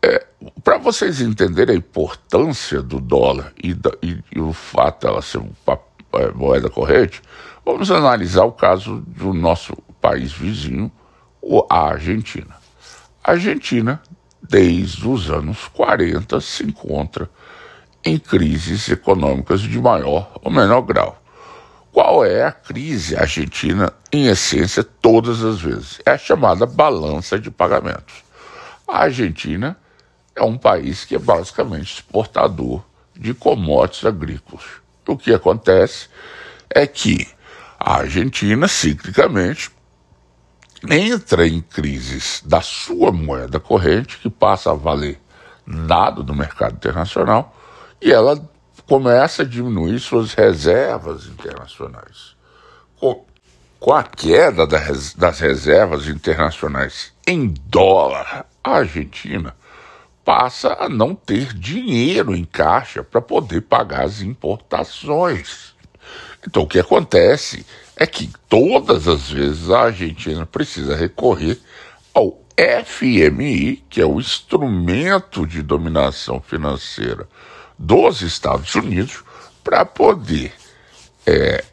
É, 0.02 0.26
para 0.64 0.78
vocês 0.78 1.20
entenderem 1.20 1.76
a 1.76 1.78
importância 1.78 2.82
do 2.82 3.00
dólar 3.00 3.54
e, 3.62 3.74
da, 3.74 3.92
e, 4.02 4.18
e 4.34 4.40
o 4.40 4.54
fato 4.54 5.08
dela 5.08 5.22
ser 5.22 5.40
uma 5.40 5.80
é, 6.14 6.32
moeda 6.32 6.70
corrente, 6.70 7.22
vamos 7.66 7.92
analisar 7.92 8.46
o 8.46 8.52
caso 8.52 9.04
do 9.06 9.34
nosso 9.34 9.76
país 10.00 10.32
vizinho, 10.32 10.92
a 11.70 11.90
Argentina. 11.90 12.56
A 13.24 13.32
Argentina, 13.32 14.02
desde 14.42 15.08
os 15.08 15.30
anos 15.30 15.68
40, 15.68 16.40
se 16.40 16.64
encontra 16.64 17.30
em 18.04 18.18
crises 18.18 18.88
econômicas 18.90 19.62
de 19.62 19.80
maior 19.80 20.32
ou 20.42 20.52
menor 20.52 20.82
grau. 20.82 21.22
Qual 22.02 22.24
é 22.24 22.46
a 22.46 22.52
crise 22.54 23.18
argentina, 23.18 23.92
em 24.10 24.28
essência, 24.28 24.86
todas 24.86 25.44
as 25.44 25.60
vezes? 25.60 26.00
É 26.06 26.12
a 26.12 26.18
chamada 26.18 26.66
balança 26.66 27.38
de 27.38 27.52
pagamentos. 27.52 28.24
A 28.88 29.00
Argentina 29.00 29.78
é 30.34 30.42
um 30.42 30.58
país 30.58 31.04
que 31.04 31.16
é 31.16 31.20
basicamente 31.20 31.96
exportador 31.96 32.86
de 33.14 33.34
commodities 33.34 34.06
agrícolas. 34.06 34.64
O 35.06 35.18
que 35.18 35.34
acontece 35.34 36.08
é 36.70 36.88
que 36.88 37.28
a 37.78 37.98
Argentina, 37.98 38.66
ciclicamente, 38.70 39.70
entra 40.90 41.46
em 41.46 41.60
crises 41.60 42.42
da 42.46 42.62
sua 42.62 43.12
moeda 43.12 43.60
corrente, 43.60 44.20
que 44.20 44.30
passa 44.30 44.72
a 44.72 44.74
valer 44.74 45.20
nada 45.66 46.24
no 46.24 46.34
mercado 46.34 46.76
internacional, 46.76 47.54
e 48.02 48.10
ela 48.10 48.42
começa 48.90 49.44
a 49.44 49.46
diminuir 49.46 50.00
suas 50.00 50.34
reservas 50.34 51.28
internacionais. 51.28 52.36
Com, 53.00 53.24
com 53.80 53.94
a 53.94 54.02
queda 54.02 54.66
das 54.66 55.40
reservas 55.40 56.08
internacionais 56.08 57.14
em 57.28 57.54
dólar, 57.68 58.48
a 58.64 58.72
Argentina 58.72 59.56
passa 60.26 60.74
a 60.80 60.90
não 60.90 61.14
ter 61.14 61.54
dinheiro 61.54 62.36
em 62.36 62.44
caixa 62.44 63.04
para 63.04 63.22
poder 63.22 63.62
pagar 63.62 64.06
as 64.06 64.22
importações. 64.22 65.76
Então, 66.46 66.64
o 66.64 66.68
que 66.68 66.80
acontece 66.80 67.64
é 67.96 68.08
que 68.08 68.32
todas 68.50 69.08
as 69.08 69.30
vezes 69.30 69.70
a 69.70 69.82
Argentina 69.82 70.48
precisa 70.48 70.96
recorrer 70.96 71.60
ao 72.12 72.42
FMI, 72.86 73.84
que 73.88 74.02
é 74.02 74.06
o 74.06 74.20
instrumento 74.20 75.46
de 75.46 75.62
dominação 75.62 76.42
financeira 76.42 77.28
dos 77.80 78.22
Estados 78.22 78.76
Unidos 78.76 79.24
para 79.64 79.86
poder 79.86 80.52
é, 81.26 81.64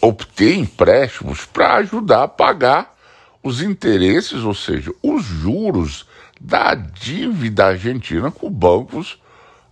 obter 0.00 0.56
empréstimos 0.56 1.44
para 1.44 1.76
ajudar 1.76 2.24
a 2.24 2.28
pagar 2.28 2.96
os 3.42 3.62
interesses, 3.62 4.42
ou 4.42 4.54
seja, 4.54 4.92
os 5.00 5.24
juros 5.24 6.04
da 6.40 6.74
dívida 6.74 7.66
argentina 7.66 8.30
com 8.30 8.50
bancos 8.50 9.18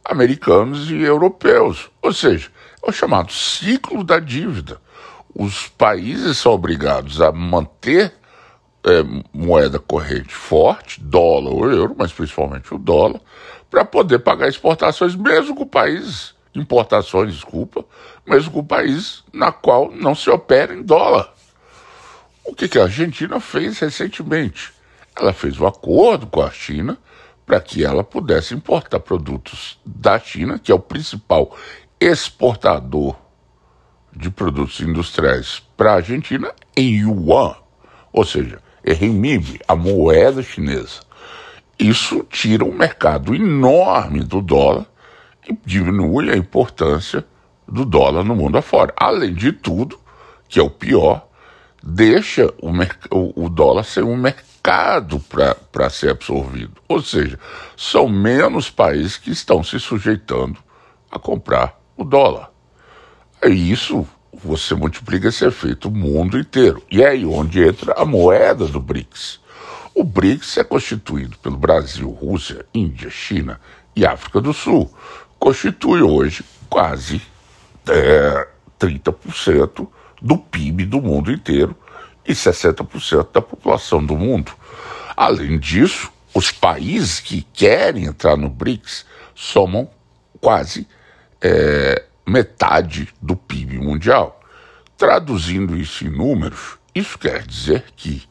americanos 0.04 0.90
e 0.90 1.02
europeus. 1.02 1.90
Ou 2.00 2.12
seja, 2.12 2.48
é 2.82 2.88
o 2.88 2.92
chamado 2.92 3.32
ciclo 3.32 4.04
da 4.04 4.20
dívida. 4.20 4.80
Os 5.34 5.68
países 5.68 6.38
são 6.38 6.52
obrigados 6.52 7.20
a 7.20 7.32
manter 7.32 8.12
é, 8.84 9.02
moeda 9.32 9.78
corrente 9.78 10.34
forte, 10.34 11.00
dólar 11.00 11.50
ou 11.50 11.70
euro, 11.70 11.94
mas 11.98 12.12
principalmente 12.12 12.74
o 12.74 12.78
dólar, 12.78 13.20
para 13.70 13.84
poder 13.84 14.20
pagar 14.20 14.48
exportações, 14.48 15.14
mesmo 15.14 15.54
com 15.54 15.66
países, 15.66 16.34
importações, 16.54 17.34
desculpa, 17.34 17.84
mesmo 18.26 18.50
com 18.50 18.64
países 18.64 19.22
na 19.32 19.52
qual 19.52 19.90
não 19.90 20.14
se 20.14 20.30
opera 20.30 20.74
em 20.74 20.82
dólar. 20.82 21.32
O 22.44 22.54
que, 22.54 22.68
que 22.68 22.78
a 22.78 22.84
Argentina 22.84 23.38
fez 23.40 23.78
recentemente? 23.78 24.72
Ela 25.14 25.32
fez 25.32 25.58
um 25.60 25.66
acordo 25.66 26.26
com 26.26 26.40
a 26.40 26.50
China 26.50 26.96
para 27.44 27.60
que 27.60 27.84
ela 27.84 28.04
pudesse 28.04 28.54
importar 28.54 29.00
produtos 29.00 29.78
da 29.84 30.18
China, 30.18 30.58
que 30.58 30.70
é 30.70 30.74
o 30.74 30.78
principal 30.78 31.56
exportador 32.00 33.16
de 34.14 34.30
produtos 34.30 34.80
industriais 34.80 35.62
para 35.76 35.92
a 35.92 35.96
Argentina, 35.96 36.52
em 36.76 37.00
yuan, 37.00 37.54
ou 38.12 38.24
seja, 38.24 38.60
é 38.84 38.92
renminbi, 38.92 39.60
a 39.66 39.76
moeda 39.76 40.42
chinesa. 40.42 41.00
Isso 41.78 42.24
tira 42.28 42.64
um 42.64 42.74
mercado 42.74 43.34
enorme 43.34 44.20
do 44.24 44.40
dólar 44.42 44.86
e 45.48 45.56
diminui 45.64 46.30
a 46.30 46.36
importância 46.36 47.24
do 47.66 47.84
dólar 47.84 48.24
no 48.24 48.34
mundo 48.34 48.58
afora. 48.58 48.92
Além 48.96 49.32
de 49.32 49.52
tudo, 49.52 49.98
que 50.48 50.58
é 50.58 50.62
o 50.62 50.70
pior, 50.70 51.28
deixa 51.82 52.52
o, 52.60 53.44
o, 53.44 53.48
dólar 53.48 53.84
ser 53.84 54.02
um 54.02 54.16
mercado 54.16 55.20
para 55.20 55.88
ser 55.90 56.10
absorvido. 56.10 56.80
Ou 56.88 57.00
seja, 57.00 57.38
são 57.76 58.08
menos 58.08 58.70
países 58.70 59.16
que 59.16 59.30
estão 59.30 59.62
se 59.62 59.78
sujeitando 59.78 60.58
a 61.10 61.18
comprar 61.18 61.80
o 61.96 62.04
dólar. 62.04 62.50
Isso 63.44 64.06
você 64.32 64.74
multiplica 64.74 65.28
esse 65.28 65.44
efeito 65.44 65.88
o 65.88 65.92
mundo 65.92 66.38
inteiro. 66.38 66.82
E 66.90 67.02
é 67.02 67.08
aí 67.08 67.24
onde 67.24 67.62
entra 67.62 67.94
a 67.96 68.04
moeda 68.04 68.66
do 68.66 68.80
BRICS. 68.80 69.40
O 69.98 70.04
BRICS 70.04 70.58
é 70.58 70.62
constituído 70.62 71.36
pelo 71.38 71.56
Brasil, 71.56 72.08
Rússia, 72.08 72.64
Índia, 72.72 73.10
China 73.10 73.60
e 73.96 74.06
África 74.06 74.40
do 74.40 74.52
Sul. 74.52 74.88
Constitui 75.40 76.02
hoje 76.02 76.44
quase 76.70 77.20
é, 77.88 78.46
30% 78.78 79.88
do 80.22 80.38
PIB 80.38 80.84
do 80.84 81.02
mundo 81.02 81.32
inteiro 81.32 81.76
e 82.24 82.32
60% 82.32 83.32
da 83.32 83.42
população 83.42 84.06
do 84.06 84.16
mundo. 84.16 84.52
Além 85.16 85.58
disso, 85.58 86.12
os 86.32 86.52
países 86.52 87.18
que 87.18 87.42
querem 87.52 88.04
entrar 88.04 88.36
no 88.36 88.48
BRICS 88.48 89.04
somam 89.34 89.90
quase 90.40 90.86
é, 91.42 92.04
metade 92.24 93.08
do 93.20 93.34
PIB 93.34 93.80
mundial. 93.80 94.40
Traduzindo 94.96 95.76
isso 95.76 96.06
em 96.06 96.08
números, 96.08 96.78
isso 96.94 97.18
quer 97.18 97.44
dizer 97.44 97.86
que 97.96 98.28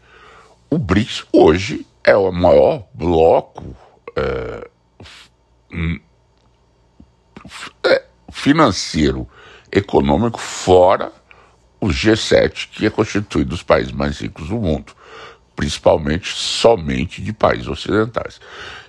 o 0.70 0.78
BRICS 0.78 1.26
hoje 1.32 1.86
é 2.04 2.16
o 2.16 2.32
maior 2.32 2.86
bloco 2.94 3.76
é, 4.16 4.70
é, 7.86 8.06
financeiro 8.32 9.28
econômico 9.72 10.40
fora 10.40 11.12
o 11.80 11.88
G7, 11.88 12.70
que 12.72 12.86
é 12.86 12.90
constituído 12.90 13.52
dos 13.52 13.62
países 13.62 13.92
mais 13.92 14.20
ricos 14.20 14.50
do 14.50 14.56
mundo, 14.56 14.94
principalmente 15.56 16.34
somente 16.36 17.22
de 17.22 17.32
países 17.32 17.68
ocidentais. 17.68 18.40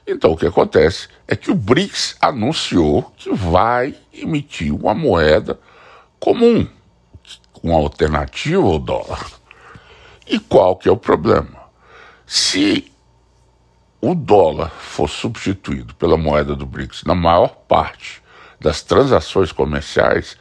Então, 0.06 0.32
o 0.32 0.36
que 0.36 0.46
acontece 0.46 1.08
é 1.26 1.36
que 1.36 1.50
o 1.50 1.54
BRICS 1.54 2.16
anunciou 2.20 3.02
que 3.16 3.30
vai 3.34 3.94
emitir 4.12 4.74
uma 4.74 4.94
moeda 4.94 5.60
comum, 6.18 6.66
uma 7.62 7.76
alternativa 7.76 8.66
ao 8.66 8.78
dólar. 8.78 9.26
E 10.26 10.38
qual 10.38 10.76
que 10.76 10.88
é 10.88 10.92
o 10.92 10.96
problema? 10.96 11.57
Se 12.30 12.92
o 14.02 14.14
dólar 14.14 14.68
for 14.68 15.08
substituído 15.08 15.94
pela 15.94 16.18
moeda 16.18 16.54
do 16.54 16.66
BRICS 16.66 17.04
na 17.04 17.14
maior 17.14 17.48
parte 17.66 18.22
das 18.60 18.82
transações 18.82 19.50
comerciais, 19.50 20.36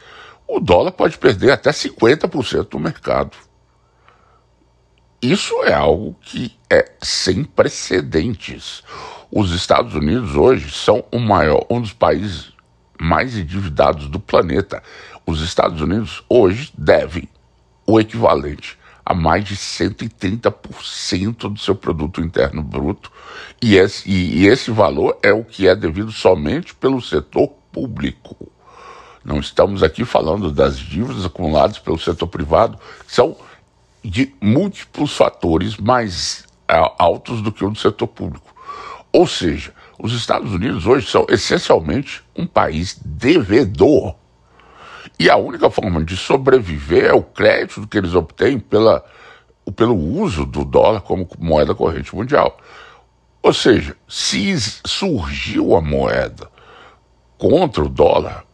o 0.46 0.60
dólar 0.60 0.92
pode 0.92 1.16
perder 1.16 1.50
até 1.50 1.70
50% 1.70 2.68
do 2.68 2.78
mercado. 2.78 3.34
Isso 5.22 5.64
é 5.64 5.72
algo 5.72 6.14
que 6.20 6.54
é 6.68 6.92
sem 7.00 7.42
precedentes. 7.42 8.82
Os 9.32 9.52
Estados 9.52 9.94
Unidos 9.94 10.36
hoje 10.36 10.70
são 10.70 11.02
o 11.10 11.18
maior, 11.18 11.64
um 11.70 11.80
dos 11.80 11.94
países 11.94 12.52
mais 13.00 13.34
endividados 13.34 14.08
do 14.08 14.20
planeta. 14.20 14.82
Os 15.24 15.40
Estados 15.40 15.80
Unidos 15.80 16.22
hoje 16.28 16.70
devem 16.76 17.26
o 17.86 17.98
equivalente 17.98 18.77
a 19.08 19.14
mais 19.14 19.42
de 19.42 19.56
130% 19.56 21.50
do 21.50 21.58
seu 21.58 21.74
produto 21.74 22.20
interno 22.20 22.62
bruto, 22.62 23.10
e 23.62 23.74
esse, 23.74 24.06
e, 24.06 24.46
esse 24.46 24.70
valor 24.70 25.18
é 25.22 25.32
o 25.32 25.42
que 25.42 25.66
é 25.66 25.74
devido 25.74 26.12
somente 26.12 26.74
pelo 26.74 27.00
setor 27.00 27.48
público. 27.72 28.52
Não 29.24 29.40
estamos 29.40 29.82
aqui 29.82 30.04
falando 30.04 30.52
das 30.52 30.78
dívidas 30.78 31.24
acumuladas 31.24 31.78
pelo 31.78 31.98
setor 31.98 32.26
privado, 32.26 32.78
que 33.06 33.14
são 33.14 33.34
de 34.04 34.34
múltiplos 34.42 35.16
fatores 35.16 35.78
mais 35.78 36.44
altos 36.98 37.40
do 37.40 37.50
que 37.50 37.64
o 37.64 37.70
do 37.70 37.78
setor 37.78 38.08
público. 38.08 38.54
Ou 39.10 39.26
seja, 39.26 39.72
os 39.98 40.12
Estados 40.12 40.52
Unidos 40.52 40.84
hoje 40.84 41.10
são 41.10 41.24
essencialmente 41.30 42.22
um 42.36 42.46
país 42.46 43.00
devedor. 43.02 44.14
E 45.18 45.28
a 45.28 45.36
única 45.36 45.68
forma 45.68 46.04
de 46.04 46.16
sobreviver 46.16 47.06
é 47.06 47.12
o 47.12 47.22
crédito 47.22 47.86
que 47.88 47.98
eles 47.98 48.14
obtêm 48.14 48.58
pela, 48.58 49.04
pelo 49.74 49.96
uso 49.96 50.46
do 50.46 50.64
dólar 50.64 51.00
como 51.00 51.28
moeda 51.38 51.74
corrente 51.74 52.14
mundial. 52.14 52.56
Ou 53.42 53.52
seja, 53.52 53.96
se 54.06 54.54
surgiu 54.86 55.74
a 55.74 55.80
moeda 55.80 56.48
contra 57.36 57.82
o 57.82 57.88
dólar, 57.88 58.44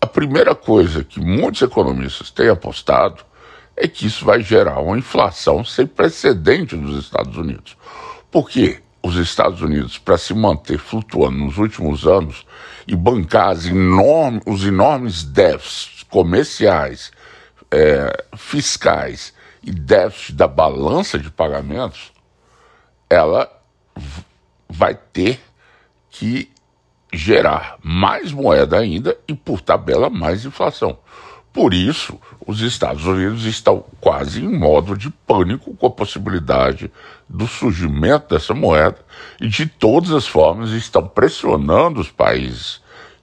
a 0.00 0.06
primeira 0.06 0.54
coisa 0.54 1.04
que 1.04 1.20
muitos 1.20 1.62
economistas 1.62 2.30
têm 2.30 2.48
apostado 2.48 3.24
é 3.76 3.88
que 3.88 4.06
isso 4.06 4.24
vai 4.24 4.42
gerar 4.42 4.80
uma 4.80 4.98
inflação 4.98 5.64
sem 5.64 5.86
precedente 5.86 6.76
nos 6.76 7.02
Estados 7.02 7.36
Unidos. 7.36 7.76
Por 8.30 8.48
quê? 8.48 8.82
Os 9.02 9.16
Estados 9.16 9.62
Unidos 9.62 9.98
para 9.98 10.18
se 10.18 10.34
manter 10.34 10.78
flutuando 10.78 11.38
nos 11.38 11.58
últimos 11.58 12.06
anos 12.06 12.46
e 12.86 12.94
bancar 12.94 13.56
enorme, 13.66 14.40
os 14.46 14.64
enormes 14.64 15.22
déficits 15.22 16.02
comerciais, 16.04 17.10
é, 17.70 18.24
fiscais 18.36 19.32
e 19.62 19.70
déficits 19.70 20.34
da 20.34 20.48
balança 20.48 21.18
de 21.18 21.30
pagamentos, 21.30 22.12
ela 23.08 23.50
vai 24.68 24.94
ter 24.94 25.40
que 26.10 26.50
gerar 27.12 27.76
mais 27.82 28.32
moeda 28.32 28.78
ainda 28.78 29.16
e, 29.26 29.34
por 29.34 29.60
tabela, 29.60 30.08
mais 30.08 30.44
inflação. 30.44 30.98
Por 31.52 31.74
isso, 31.74 32.18
os 32.46 32.60
Estados 32.60 33.04
Unidos 33.06 33.44
estão 33.44 33.84
quase 34.00 34.44
em 34.44 34.48
modo 34.48 34.96
de 34.96 35.10
pânico 35.10 35.74
com 35.74 35.86
a 35.86 35.90
possibilidade 35.90 36.92
do 37.28 37.46
surgimento 37.48 38.28
dessa 38.28 38.54
moeda 38.54 38.98
e, 39.40 39.48
de 39.48 39.66
todas 39.66 40.12
as 40.12 40.28
formas, 40.28 40.70
estão 40.70 41.08
pressionando 41.08 42.00
os 42.00 42.08
países, 42.08 42.80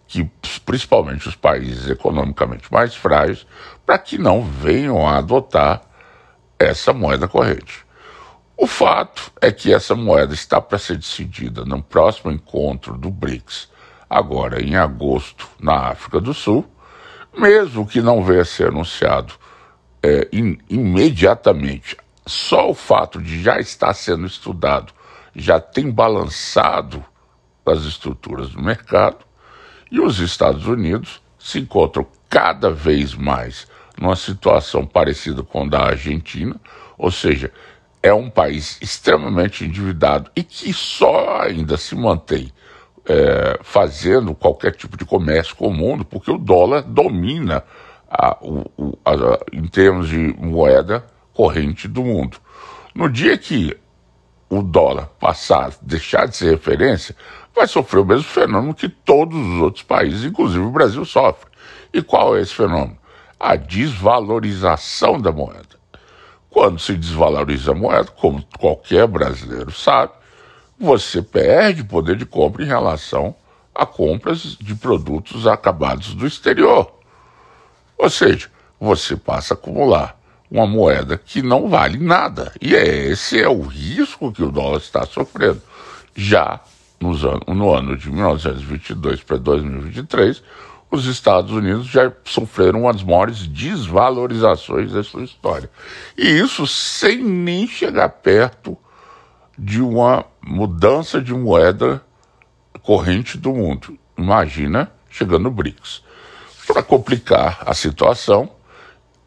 que, 0.08 0.30
principalmente 0.66 1.30
os 1.30 1.36
países 1.36 1.90
economicamente 1.90 2.72
mais 2.72 2.94
frágeis, 2.96 3.48
para 3.86 3.98
que 3.98 4.18
não 4.18 4.44
venham 4.44 5.08
a 5.08 5.18
adotar 5.18 5.84
essa 6.60 6.92
moeda 6.92 7.30
corrente. 7.30 7.86
O 8.58 8.68
fato 8.68 9.32
é 9.40 9.54
que 9.54 9.74
essa 9.74 9.96
moeda 9.96 10.34
está 10.34 10.60
para 10.60 10.78
ser 10.78 10.98
decidida 10.98 11.64
no 11.64 11.82
próximo 11.82 12.30
encontro 12.32 12.98
do 12.98 13.10
BRICS, 13.10 13.70
agora 14.10 14.62
em 14.62 14.76
agosto, 14.76 15.48
na 15.62 15.88
África 15.88 16.20
do 16.20 16.34
Sul 16.34 16.66
mesmo 17.40 17.86
que 17.86 18.02
não 18.02 18.24
venha 18.24 18.42
a 18.42 18.46
ser 18.46 18.70
anunciado 18.70 19.34
é, 20.04 20.28
in, 20.32 20.58
imediatamente, 20.70 21.98
só 22.26 22.70
o 22.70 22.74
fato 22.74 23.22
de 23.22 23.42
já 23.42 23.60
estar 23.60 23.94
sendo 23.94 24.26
estudado 24.26 24.94
já 25.36 25.60
tem 25.60 25.90
balançado 25.90 27.04
as 27.66 27.84
estruturas 27.84 28.50
do 28.50 28.62
mercado 28.62 29.26
e 29.92 30.00
os 30.00 30.20
Estados 30.20 30.66
Unidos 30.68 31.22
se 31.38 31.60
encontram 31.60 32.08
cada 32.30 32.70
vez 32.70 33.14
mais 33.14 33.68
numa 33.98 34.16
situação 34.16 34.86
parecida 34.86 35.44
com 35.44 35.64
a 35.64 35.68
da 35.68 35.84
Argentina, 35.88 36.56
ou 36.98 37.12
seja, 37.12 37.52
é 38.02 38.14
um 38.14 38.30
país 38.30 38.78
extremamente 38.82 39.66
endividado 39.66 40.30
e 40.36 40.44
que 40.44 40.72
só 40.74 41.42
ainda 41.42 41.78
se 41.78 41.96
mantém 41.96 42.52
é, 43.08 43.60
fazendo 43.64 44.36
qualquer 44.36 44.76
tipo 44.76 44.98
de 44.98 45.06
comércio 45.06 45.56
com 45.56 45.68
o 45.68 45.74
mundo, 45.74 46.04
porque 46.04 46.30
o 46.30 46.38
dólar 46.38 46.82
domina 46.82 47.64
a, 48.10 48.38
o, 48.42 48.98
a, 49.06 49.40
em 49.54 49.68
termos 49.68 50.10
de 50.10 50.18
moeda 50.38 51.06
corrente 51.34 51.88
do 51.88 52.04
mundo. 52.04 52.38
No 52.94 53.10
dia 53.10 53.38
que 53.38 53.78
o 54.50 54.62
dólar 54.62 55.10
passar, 55.20 55.72
deixar 55.82 56.28
de 56.28 56.36
ser 56.36 56.52
referência, 56.52 57.16
vai 57.56 57.68
sofrer 57.68 58.00
o 58.00 58.06
mesmo 58.06 58.24
fenômeno 58.24 58.74
que 58.74 58.90
todos 58.90 59.38
os 59.38 59.62
outros 59.62 59.84
países, 59.84 60.24
inclusive 60.24 60.64
o 60.64 60.72
Brasil, 60.72 61.04
sofre. 61.06 61.50
E 61.94 62.02
qual 62.02 62.36
é 62.36 62.42
esse 62.42 62.54
fenômeno? 62.54 62.98
A 63.40 63.56
desvalorização 63.56 65.20
da 65.20 65.32
moeda. 65.32 65.78
Quando 66.50 66.80
se 66.80 66.96
desvaloriza 66.96 67.72
a 67.72 67.76
moeda, 67.76 68.10
como 68.12 68.44
qualquer 68.58 69.08
brasileiro 69.08 69.72
sabe, 69.72 70.14
você 70.80 71.22
perde 71.22 71.84
poder 71.84 72.16
de 72.16 72.26
compra 72.26 72.64
em 72.64 72.68
relação 72.68 73.36
a 73.74 73.86
compras 73.86 74.58
de 74.60 74.76
produtos 74.76 75.46
acabados 75.48 76.14
do 76.14 76.26
exterior. 76.26 76.92
Ou 77.98 78.10
seja, 78.10 78.50
você 78.80 79.16
passa 79.16 79.54
a 79.54 79.58
acumular 79.58 80.18
uma 80.50 80.66
moeda 80.66 81.18
que 81.18 81.42
não 81.42 81.70
vale 81.70 81.98
nada. 81.98 82.54
E 82.62 82.74
esse 82.74 83.40
é 83.42 83.50
o 83.50 83.62
risco 83.62 84.32
que 84.32 84.44
o 84.44 84.52
dólar 84.52 84.78
está 84.78 85.06
sofrendo. 85.06 85.62
Já 86.16 86.60
nos 87.00 87.24
an 87.24 87.40
no 87.48 87.74
ano 87.74 87.96
de 87.96 88.10
1922 88.10 89.22
para 89.22 89.38
2023, 89.38 90.42
os 90.90 91.06
Estados 91.06 91.52
Unidos 91.52 91.88
já 91.88 92.12
sofreram 92.24 92.84
uma 92.84 92.94
das 92.94 93.04
maiores 93.04 93.46
desvalorizações 93.46 94.92
da 94.92 95.04
sua 95.04 95.24
história. 95.24 95.70
E 96.18 96.28
isso 96.28 96.66
sem 96.66 97.22
nem 97.22 97.68
chegar 97.68 98.10
perto 98.10 98.78
de 99.58 99.82
uma 99.82 100.26
mudança 100.42 101.22
de 101.22 101.34
moeda 101.34 102.02
corrente 102.82 103.38
do 103.38 103.54
mundo. 103.54 103.98
Imagina 104.18 104.92
chegando 105.10 105.44
no 105.44 105.52
BRICS. 105.52 106.04
Para 106.68 106.84
complicar 106.84 107.64
a 107.66 107.74
situação, 107.74 108.50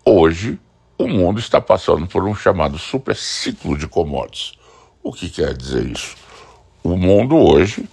hoje 0.04 0.58
o 0.96 1.08
mundo 1.08 1.40
está 1.40 1.60
passando 1.60 2.06
por 2.06 2.24
um 2.24 2.34
chamado 2.34 2.78
super 2.78 3.16
ciclo 3.16 3.76
de 3.76 3.88
commodities. 3.88 4.52
O 5.02 5.12
que 5.12 5.28
quer 5.30 5.54
dizer 5.54 5.86
isso? 5.86 6.16
O 6.82 6.96
mundo 6.96 7.36
hoje 7.36 7.88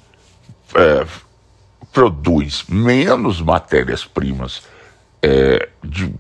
é, 0.76 1.06
produz 1.92 2.66
menos 2.68 3.42
matérias-primas 3.42 4.64
é, 5.22 5.70
de, 5.84 6.14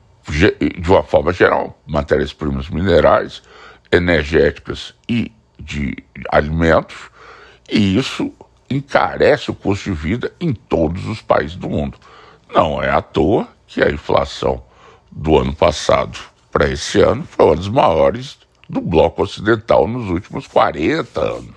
de 0.80 0.90
uma 0.90 1.04
forma 1.04 1.32
geral, 1.32 1.80
matérias-primas 1.86 2.70
minerais, 2.70 3.44
energéticas 3.92 4.94
e 5.08 5.32
de 5.68 5.98
alimentos, 6.32 6.96
e 7.70 7.98
isso 7.98 8.32
encarece 8.70 9.52
o 9.52 9.56
custo 9.56 9.92
de 9.92 9.96
vida 9.96 10.34
em 10.40 10.54
todos 10.54 11.06
os 11.06 11.22
países 11.22 11.58
do 11.58 11.70
mundo. 11.70 11.98
Não 12.54 12.82
é 12.82 12.90
à 12.90 13.02
toa 13.02 13.48
que 13.68 13.84
a 13.84 13.92
inflação 13.92 14.64
do 15.12 15.38
ano 15.38 15.54
passado 15.54 16.18
para 16.52 16.70
esse 16.70 17.02
ano 17.02 17.26
foi 17.26 17.46
uma 17.46 17.56
das 17.56 17.68
maiores 17.68 18.38
do 18.70 18.80
bloco 18.80 19.22
ocidental 19.22 19.88
nos 19.88 20.10
últimos 20.10 20.48
40 20.48 21.20
anos. 21.20 21.56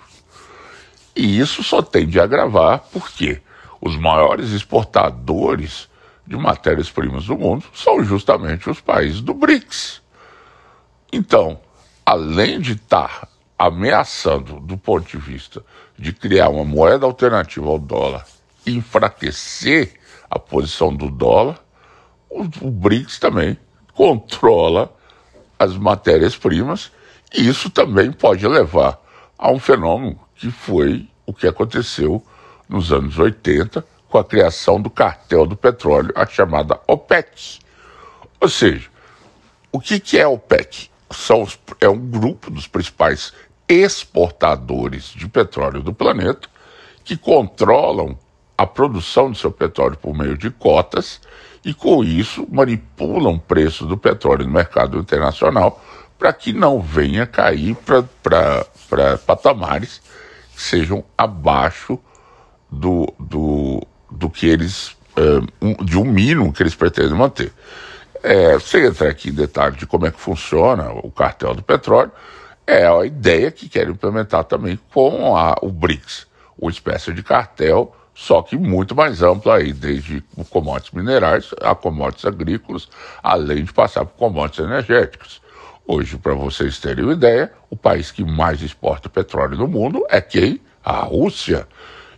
E 1.14 1.38
isso 1.38 1.62
só 1.62 1.80
tende 1.80 2.18
a 2.18 2.24
agravar 2.24 2.80
porque 2.92 3.40
os 3.80 3.96
maiores 3.96 4.50
exportadores 4.50 5.88
de 6.26 6.36
matérias-primas 6.36 7.26
do 7.26 7.36
mundo 7.36 7.64
são 7.72 8.02
justamente 8.04 8.68
os 8.68 8.80
países 8.80 9.20
do 9.20 9.34
BRICS. 9.34 10.02
Então, 11.12 11.60
além 12.04 12.60
de 12.60 12.72
estar 12.72 13.28
ameaçando, 13.60 14.58
do 14.58 14.78
ponto 14.78 15.06
de 15.06 15.18
vista 15.18 15.62
de 15.98 16.14
criar 16.14 16.48
uma 16.48 16.64
moeda 16.64 17.04
alternativa 17.04 17.68
ao 17.68 17.78
dólar, 17.78 18.24
enfraquecer 18.66 20.00
a 20.30 20.38
posição 20.38 20.96
do 20.96 21.10
dólar, 21.10 21.62
o, 22.30 22.40
o 22.62 22.70
BRICS 22.70 23.18
também 23.18 23.58
controla 23.92 24.90
as 25.58 25.76
matérias-primas 25.76 26.90
e 27.34 27.46
isso 27.46 27.68
também 27.68 28.10
pode 28.10 28.48
levar 28.48 28.98
a 29.36 29.50
um 29.50 29.58
fenômeno 29.58 30.18
que 30.34 30.50
foi 30.50 31.06
o 31.26 31.34
que 31.34 31.46
aconteceu 31.46 32.24
nos 32.66 32.90
anos 32.90 33.18
80 33.18 33.84
com 34.08 34.16
a 34.16 34.24
criação 34.24 34.80
do 34.80 34.88
cartel 34.88 35.46
do 35.46 35.54
petróleo, 35.54 36.12
a 36.14 36.24
chamada 36.24 36.80
OPEC. 36.88 37.58
Ou 38.40 38.48
seja, 38.48 38.88
o 39.70 39.78
que, 39.78 40.00
que 40.00 40.18
é 40.18 40.22
a 40.22 40.30
OPEC? 40.30 40.88
São 41.12 41.46
é 41.80 41.88
um 41.88 41.98
grupo 41.98 42.50
dos 42.50 42.66
principais 42.66 43.34
exportadores 43.70 45.04
de 45.14 45.28
petróleo 45.28 45.80
do 45.80 45.94
planeta 45.94 46.48
que 47.04 47.16
controlam 47.16 48.18
a 48.58 48.66
produção 48.66 49.30
do 49.30 49.38
seu 49.38 49.50
petróleo 49.50 49.96
por 49.96 50.14
meio 50.16 50.36
de 50.36 50.50
cotas 50.50 51.20
e, 51.64 51.72
com 51.72 52.02
isso, 52.02 52.46
manipulam 52.50 53.34
o 53.34 53.40
preço 53.40 53.86
do 53.86 53.96
petróleo 53.96 54.44
no 54.44 54.52
mercado 54.52 54.98
internacional 54.98 55.82
para 56.18 56.32
que 56.32 56.52
não 56.52 56.80
venha 56.80 57.26
cair 57.26 57.76
para 58.22 59.18
patamares 59.26 60.02
que 60.54 60.60
sejam 60.60 61.04
abaixo 61.16 61.98
do, 62.70 63.12
do, 63.18 63.86
do 64.10 64.28
que 64.28 64.46
eles. 64.46 64.96
Uh, 65.16 65.84
de 65.84 65.98
um 65.98 66.04
mínimo 66.04 66.52
que 66.52 66.62
eles 66.62 66.74
pretendem 66.74 67.16
manter. 67.16 67.52
É, 68.22 68.58
sem 68.60 68.84
entrar 68.84 69.08
aqui 69.08 69.30
em 69.30 69.32
detalhes 69.32 69.78
de 69.78 69.86
como 69.86 70.06
é 70.06 70.10
que 70.10 70.20
funciona 70.20 70.90
o 70.92 71.10
cartel 71.10 71.54
do 71.54 71.62
petróleo, 71.62 72.12
é 72.70 72.86
a 72.86 73.04
ideia 73.04 73.50
que 73.50 73.68
querem 73.68 73.92
implementar 73.92 74.44
também 74.44 74.78
com 74.92 75.36
a, 75.36 75.56
o 75.60 75.70
BRICS, 75.70 76.26
uma 76.56 76.70
espécie 76.70 77.12
de 77.12 77.22
cartel, 77.22 77.94
só 78.14 78.42
que 78.42 78.56
muito 78.56 78.94
mais 78.94 79.22
amplo 79.22 79.50
aí, 79.50 79.72
desde 79.72 80.22
commodities 80.50 80.92
minerais 80.92 81.50
a 81.60 81.74
commodities 81.74 82.26
agrícolas, 82.26 82.88
além 83.22 83.64
de 83.64 83.72
passar 83.72 84.04
por 84.04 84.16
commodities 84.16 84.64
energéticos. 84.64 85.42
Hoje, 85.84 86.16
para 86.16 86.34
vocês 86.34 86.78
terem 86.78 87.04
uma 87.04 87.14
ideia, 87.14 87.52
o 87.68 87.76
país 87.76 88.12
que 88.12 88.22
mais 88.22 88.62
exporta 88.62 89.08
petróleo 89.08 89.56
no 89.56 89.66
mundo 89.66 90.06
é 90.08 90.20
quem? 90.20 90.60
A 90.84 91.00
Rússia. 91.00 91.66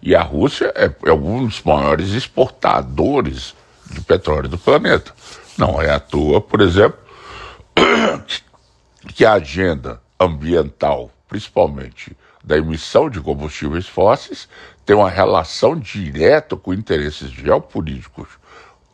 E 0.03 0.15
a 0.15 0.23
Rússia 0.23 0.71
é, 0.75 0.93
é 1.07 1.13
um 1.13 1.47
dos 1.47 1.63
maiores 1.63 2.11
exportadores 2.11 3.55
de 3.91 4.01
petróleo 4.03 4.49
do 4.49 4.59
planeta. 4.59 5.13
Não 5.57 5.81
é 5.81 5.91
à 5.91 5.99
toa, 5.99 6.41
por 6.41 6.61
exemplo, 6.61 6.99
que 9.15 9.25
a 9.25 9.35
agenda 9.35 10.02
ambiental, 10.23 11.11
principalmente 11.29 12.17
da 12.45 12.57
emissão 12.57 13.09
de 13.09 13.21
combustíveis 13.21 13.87
fósseis, 13.87 14.49
tem 14.85 14.97
uma 14.97 15.11
relação 15.11 15.79
direta 15.79 16.57
com 16.57 16.75
interesses 16.75 17.31
geopolíticos 17.31 18.29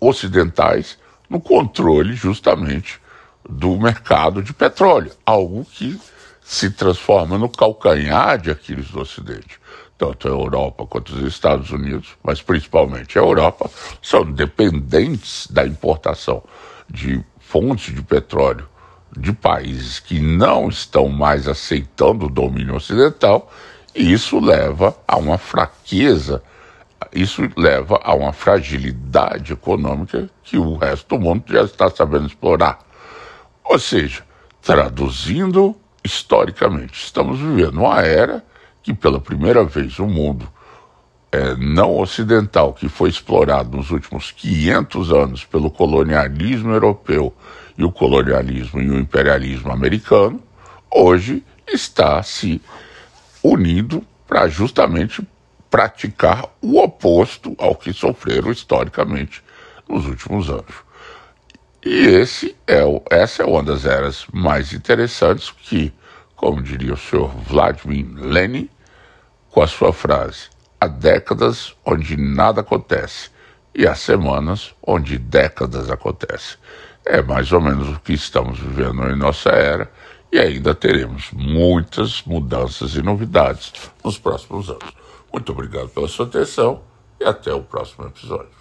ocidentais 0.00 0.98
no 1.28 1.40
controle 1.40 2.14
justamente 2.14 3.00
do 3.48 3.78
mercado 3.78 4.42
de 4.42 4.52
petróleo, 4.52 5.12
algo 5.24 5.64
que 5.64 5.98
se 6.42 6.70
transforma 6.70 7.38
no 7.38 7.48
calcanhar 7.48 8.38
de 8.38 8.50
Aquiles 8.50 8.90
do 8.90 9.00
Ocidente. 9.00 9.58
Tanto 9.96 10.28
a 10.28 10.30
Europa 10.30 10.86
quanto 10.86 11.14
os 11.14 11.22
Estados 11.22 11.70
Unidos, 11.70 12.16
mas 12.22 12.40
principalmente 12.40 13.18
a 13.18 13.22
Europa, 13.22 13.70
são 14.00 14.24
dependentes 14.30 15.46
da 15.50 15.66
importação 15.66 16.42
de 16.88 17.22
fontes 17.38 17.94
de 17.94 18.02
petróleo 18.02 18.68
de 19.16 19.32
países 19.32 19.98
que 19.98 20.20
não 20.20 20.68
estão 20.68 21.08
mais 21.08 21.48
aceitando 21.48 22.26
o 22.26 22.30
domínio 22.30 22.74
ocidental, 22.74 23.50
e 23.94 24.12
isso 24.12 24.38
leva 24.38 24.96
a 25.06 25.16
uma 25.16 25.38
fraqueza, 25.38 26.42
isso 27.12 27.48
leva 27.56 28.00
a 28.02 28.14
uma 28.14 28.32
fragilidade 28.32 29.52
econômica 29.52 30.28
que 30.42 30.58
o 30.58 30.76
resto 30.76 31.16
do 31.16 31.22
mundo 31.22 31.44
já 31.48 31.62
está 31.62 31.90
sabendo 31.90 32.26
explorar. 32.26 32.78
Ou 33.64 33.78
seja, 33.78 34.22
traduzindo 34.62 35.76
historicamente, 36.04 37.04
estamos 37.04 37.38
vivendo 37.38 37.78
uma 37.78 38.02
era 38.02 38.44
que 38.82 38.94
pela 38.94 39.20
primeira 39.20 39.64
vez 39.64 39.98
o 39.98 40.06
mundo 40.06 40.48
é, 41.30 41.54
não 41.56 41.96
ocidental, 41.96 42.72
que 42.72 42.88
foi 42.88 43.10
explorado 43.10 43.76
nos 43.76 43.90
últimos 43.90 44.30
500 44.32 45.12
anos 45.12 45.44
pelo 45.44 45.70
colonialismo 45.70 46.72
europeu 46.72 47.34
e 47.76 47.84
o 47.84 47.92
colonialismo 47.92 48.80
e 48.80 48.90
o 48.90 48.98
imperialismo 48.98 49.70
americano, 49.70 50.42
hoje 50.90 51.44
está 51.66 52.22
se 52.22 52.60
unindo 53.42 54.02
para 54.26 54.48
justamente 54.48 55.26
praticar 55.70 56.46
o 56.62 56.78
oposto 56.80 57.54
ao 57.58 57.74
que 57.74 57.92
sofreram 57.92 58.50
historicamente 58.50 59.42
nos 59.88 60.06
últimos 60.06 60.48
anos. 60.48 60.88
E 61.84 62.06
esse 62.06 62.56
é 62.66 62.84
o, 62.84 63.02
essa 63.10 63.42
é 63.42 63.46
uma 63.46 63.62
das 63.62 63.84
eras 63.86 64.26
mais 64.32 64.72
interessantes 64.72 65.50
que, 65.50 65.92
como 66.34 66.62
diria 66.62 66.94
o 66.94 66.96
senhor 66.96 67.28
Vladimir 67.28 68.06
Lenin, 68.16 68.68
com 69.50 69.62
a 69.62 69.66
sua 69.66 69.92
frase: 69.92 70.48
há 70.80 70.86
décadas 70.86 71.74
onde 71.84 72.16
nada 72.16 72.60
acontece 72.60 73.30
e 73.74 73.86
há 73.86 73.94
semanas 73.94 74.74
onde 74.86 75.18
décadas 75.18 75.90
acontecem. 75.90 76.58
É 77.04 77.22
mais 77.22 77.52
ou 77.52 77.60
menos 77.60 77.88
o 77.88 78.00
que 78.00 78.12
estamos 78.12 78.58
vivendo 78.58 79.08
em 79.08 79.16
nossa 79.16 79.50
era 79.50 79.90
e 80.30 80.38
ainda 80.38 80.74
teremos 80.74 81.30
muitas 81.32 82.22
mudanças 82.24 82.94
e 82.94 83.02
novidades 83.02 83.72
nos 84.04 84.18
próximos 84.18 84.68
anos. 84.68 84.92
Muito 85.32 85.52
obrigado 85.52 85.88
pela 85.88 86.08
sua 86.08 86.26
atenção 86.26 86.82
e 87.20 87.24
até 87.24 87.52
o 87.52 87.62
próximo 87.62 88.06
episódio. 88.06 88.57